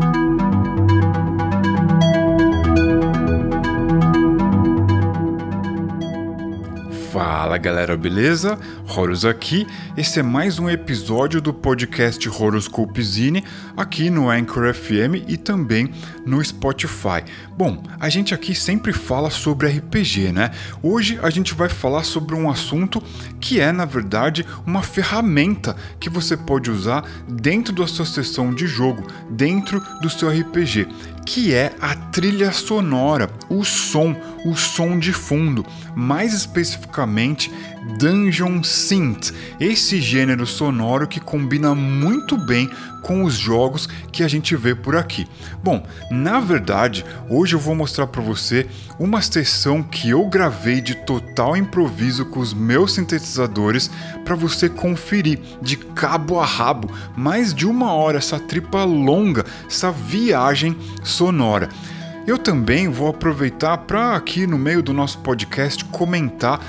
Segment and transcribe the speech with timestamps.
[0.00, 0.21] Fala
[7.62, 8.58] galera, beleza?
[8.88, 9.68] Horus aqui.
[9.96, 13.44] Esse é mais um episódio do podcast Horoscope Zine
[13.76, 15.88] aqui no Anchor FM e também
[16.26, 17.22] no Spotify.
[17.56, 20.50] Bom, a gente aqui sempre fala sobre RPG, né?
[20.82, 23.00] Hoje a gente vai falar sobre um assunto
[23.40, 28.66] que é, na verdade, uma ferramenta que você pode usar dentro da sua sessão de
[28.66, 30.88] jogo, dentro do seu RPG,
[31.24, 37.50] que é a trilha sonora, o som, o som de fundo, mais especificamente
[37.98, 42.68] Dungeon Synth, esse gênero sonoro que combina muito bem
[43.02, 45.26] com os jogos que a gente vê por aqui.
[45.62, 48.66] Bom, na verdade, hoje eu vou mostrar para você
[48.98, 53.90] uma sessão que eu gravei de total improviso com os meus sintetizadores
[54.24, 59.90] para você conferir de cabo a rabo, mais de uma hora essa tripa longa, essa
[59.90, 61.68] viagem sonora.
[62.26, 66.60] Eu também vou aproveitar para aqui no meio do nosso podcast comentar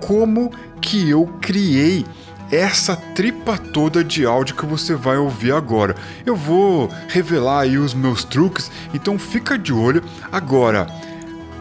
[0.00, 2.06] como que eu criei
[2.50, 5.94] essa tripa toda de áudio que você vai ouvir agora.
[6.26, 10.02] Eu vou revelar aí os meus truques, então fica de olho.
[10.32, 10.86] Agora,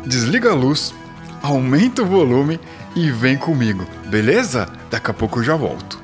[0.05, 0.93] desliga a luz,
[1.41, 2.59] aumenta o volume
[2.95, 4.67] e vem comigo, beleza?
[4.89, 5.98] Daqui a pouco eu já volto.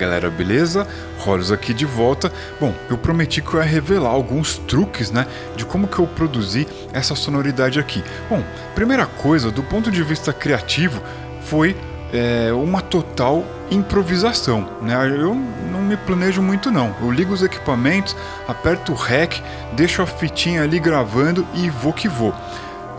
[0.00, 0.86] Galera, beleza?
[1.26, 2.32] Horus aqui de volta.
[2.58, 6.66] Bom, eu prometi que eu ia revelar alguns truques, né, de como que eu produzi
[6.92, 8.02] essa sonoridade aqui.
[8.28, 8.42] Bom,
[8.74, 11.02] primeira coisa, do ponto de vista criativo,
[11.42, 11.76] foi
[12.12, 14.94] é, uma total improvisação, né?
[15.06, 15.34] Eu
[15.70, 16.94] não me planejo muito não.
[17.00, 18.16] Eu ligo os equipamentos,
[18.48, 19.40] aperto o REC,
[19.74, 22.34] deixo a fitinha ali gravando e vou que vou.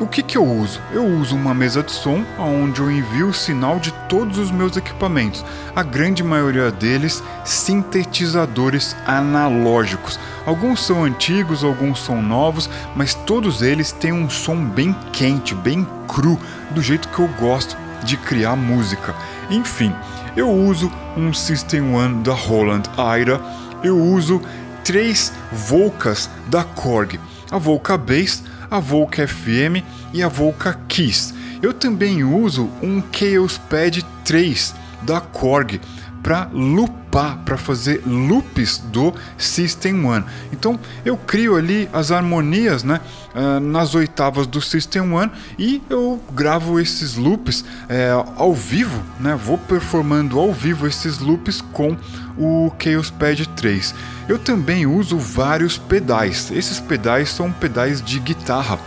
[0.01, 0.81] O que, que eu uso?
[0.91, 4.75] Eu uso uma mesa de som onde eu envio o sinal de todos os meus
[4.75, 10.19] equipamentos, a grande maioria deles sintetizadores analógicos.
[10.43, 15.87] Alguns são antigos, alguns são novos, mas todos eles têm um som bem quente, bem
[16.07, 16.39] cru,
[16.71, 19.13] do jeito que eu gosto de criar música.
[19.51, 19.93] Enfim,
[20.35, 23.39] eu uso um System One da Roland Aira,
[23.83, 24.41] eu uso
[24.83, 27.19] três Volcas da Korg,
[27.51, 31.33] a Volca Bass, a Volca FM e a Volca Kiss.
[31.61, 35.81] Eu também uso um Chaos Pad 3 da Korg
[36.23, 40.23] para loopar, para fazer loops do System One.
[40.53, 43.01] Então eu crio ali as harmonias, né,
[43.35, 49.35] uh, nas oitavas do System One e eu gravo esses loops é, ao vivo, né,
[49.35, 51.97] vou performando ao vivo esses loops com
[52.37, 53.93] o Chaos Pad 3.
[54.31, 56.49] Eu também uso vários pedais.
[56.51, 58.79] Esses pedais são pedais de guitarra,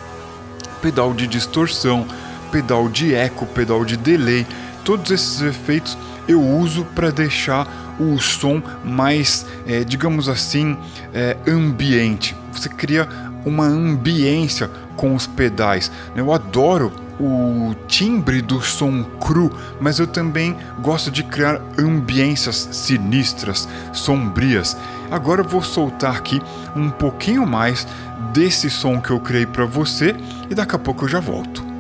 [0.80, 2.07] pedal de distorção,
[2.50, 4.46] pedal de eco, pedal de delay.
[4.87, 7.68] Todos esses efeitos eu uso para deixar
[8.00, 10.78] o som mais, é, digamos assim,
[11.12, 12.35] é, ambiente.
[12.50, 13.07] Você cria
[13.44, 15.92] uma ambiência com os pedais.
[16.16, 23.68] Eu adoro o timbre do som cru, mas eu também gosto de criar ambiências sinistras,
[23.92, 24.76] sombrias.
[25.14, 26.42] Agora eu vou soltar aqui
[26.74, 27.87] um pouquinho mais
[28.33, 30.12] desse som que eu criei para você
[30.50, 31.73] e daqui a pouco eu já volto.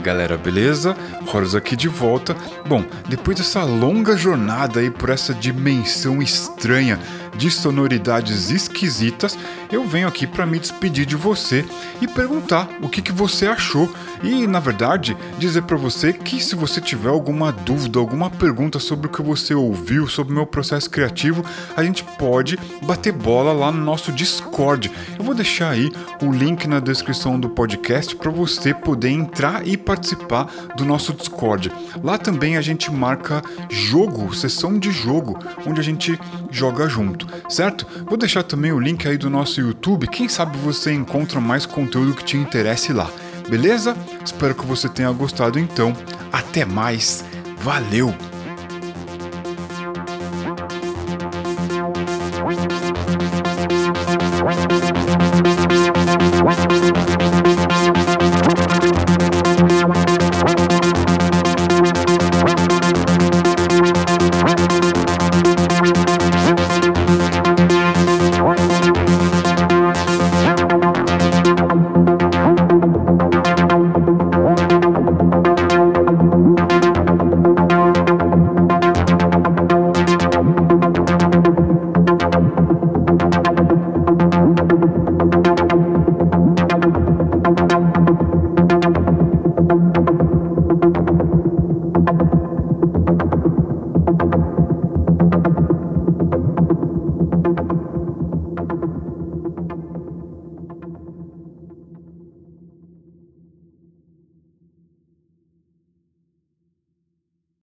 [0.00, 0.96] Galera, beleza?
[1.32, 2.34] Horus aqui de volta.
[2.66, 6.98] Bom, depois dessa longa jornada aí por essa dimensão estranha
[7.36, 9.38] de sonoridades esquisitas,
[9.70, 11.64] eu venho aqui para me despedir de você
[12.00, 13.88] e perguntar o que, que você achou
[14.22, 19.06] e, na verdade, dizer para você que se você tiver alguma dúvida, alguma pergunta sobre
[19.06, 21.44] o que você ouviu, sobre o meu processo criativo,
[21.76, 24.90] a gente pode bater bola lá no nosso Discord.
[25.18, 25.90] Eu vou deixar aí
[26.22, 30.44] o link na descrição do podcast para você poder entrar e participar
[30.76, 31.72] do nosso Discord.
[32.02, 36.18] Lá também a gente marca jogo, sessão de jogo, onde a gente
[36.50, 37.86] joga junto, certo?
[38.04, 39.30] Vou deixar também o link aí do
[39.60, 43.10] nosso YouTube, quem sabe você encontra mais conteúdo que te interesse lá.
[43.48, 43.96] Beleza?
[44.24, 45.94] Espero que você tenha gostado então.
[46.32, 47.24] Até mais.
[47.58, 48.14] Valeu!